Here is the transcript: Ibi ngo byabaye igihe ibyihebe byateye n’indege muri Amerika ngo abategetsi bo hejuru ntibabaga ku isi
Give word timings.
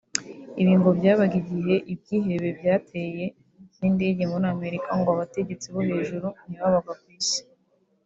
Ibi 0.61 0.73
ngo 0.79 0.89
byabaye 0.99 1.35
igihe 1.41 1.75
ibyihebe 1.93 2.49
byateye 2.59 3.25
n’indege 3.77 4.23
muri 4.31 4.45
Amerika 4.55 4.89
ngo 4.99 5.09
abategetsi 5.15 5.67
bo 5.73 5.81
hejuru 5.89 6.27
ntibabaga 6.45 6.93
ku 7.01 7.07
isi 7.19 7.41